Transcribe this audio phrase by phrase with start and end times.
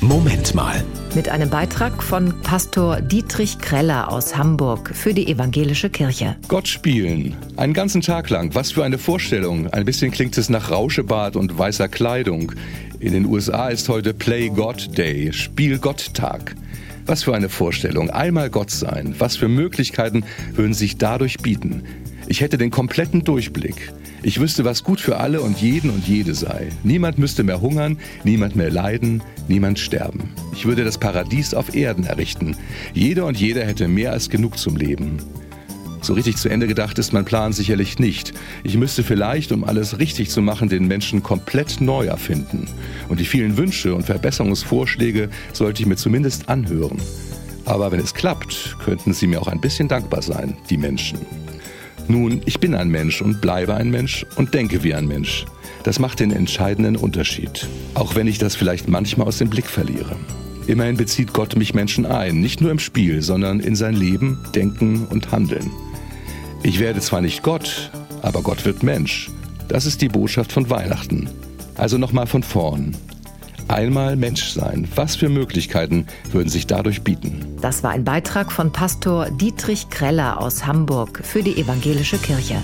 [0.00, 0.84] Moment mal.
[1.16, 6.36] Mit einem Beitrag von Pastor Dietrich Kreller aus Hamburg für die Evangelische Kirche.
[6.46, 7.36] Gott spielen.
[7.56, 8.54] Einen ganzen Tag lang.
[8.54, 9.66] Was für eine Vorstellung.
[9.72, 12.52] Ein bisschen klingt es nach Rauschebad und weißer Kleidung.
[13.00, 16.54] In den USA ist heute Play God Day, Spiel Gott Tag.
[17.06, 18.08] Was für eine Vorstellung.
[18.10, 19.16] Einmal Gott sein.
[19.18, 20.24] Was für Möglichkeiten
[20.54, 21.82] würden sich dadurch bieten?
[22.30, 23.90] Ich hätte den kompletten Durchblick.
[24.22, 26.68] Ich wüsste, was gut für alle und jeden und jede sei.
[26.82, 30.28] Niemand müsste mehr hungern, niemand mehr leiden, niemand sterben.
[30.52, 32.54] Ich würde das Paradies auf Erden errichten.
[32.92, 35.16] Jeder und jeder hätte mehr als genug zum Leben.
[36.02, 38.34] So richtig zu Ende gedacht ist mein Plan sicherlich nicht.
[38.62, 42.68] Ich müsste vielleicht, um alles richtig zu machen, den Menschen komplett neu erfinden.
[43.08, 46.98] Und die vielen Wünsche und Verbesserungsvorschläge sollte ich mir zumindest anhören.
[47.64, 51.18] Aber wenn es klappt, könnten sie mir auch ein bisschen dankbar sein, die Menschen.
[52.08, 55.44] Nun, ich bin ein Mensch und bleibe ein Mensch und denke wie ein Mensch.
[55.84, 60.16] Das macht den entscheidenden Unterschied, auch wenn ich das vielleicht manchmal aus dem Blick verliere.
[60.66, 65.06] Immerhin bezieht Gott mich Menschen ein, nicht nur im Spiel, sondern in sein Leben, Denken
[65.06, 65.70] und Handeln.
[66.62, 67.90] Ich werde zwar nicht Gott,
[68.22, 69.30] aber Gott wird Mensch.
[69.68, 71.28] Das ist die Botschaft von Weihnachten.
[71.76, 72.96] Also nochmal von vorn.
[73.68, 74.88] Einmal Mensch sein.
[74.94, 77.56] Was für Möglichkeiten würden sich dadurch bieten?
[77.60, 82.56] Das war ein Beitrag von Pastor Dietrich Kreller aus Hamburg für die Evangelische Kirche.